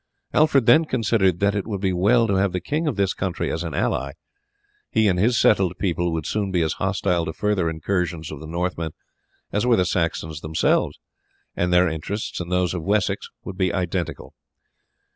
Alfred 0.33 0.65
then 0.65 0.85
considered 0.85 1.39
that 1.41 1.53
it 1.53 1.67
would 1.67 1.79
be 1.79 1.93
well 1.93 2.25
to 2.25 2.33
have 2.33 2.53
the 2.53 2.59
king 2.59 2.87
of 2.87 2.95
this 2.95 3.13
country 3.13 3.51
as 3.51 3.63
an 3.63 3.75
ally; 3.75 4.13
he 4.89 5.07
and 5.07 5.19
his 5.19 5.39
settled 5.39 5.77
people 5.77 6.11
would 6.11 6.25
soon 6.25 6.49
be 6.51 6.63
as 6.63 6.73
hostile 6.81 7.23
to 7.25 7.33
further 7.33 7.69
incursions 7.69 8.31
of 8.31 8.39
the 8.39 8.47
Northmen 8.47 8.93
as 9.51 9.63
were 9.63 9.75
the 9.77 9.85
Saxons 9.85 10.41
themselves, 10.41 10.99
and 11.55 11.71
their 11.71 11.87
interests 11.87 12.39
and 12.39 12.51
those 12.51 12.73
of 12.73 12.81
Wessex 12.81 13.29
would 13.43 13.59
be 13.59 13.71
identical. 13.71 14.33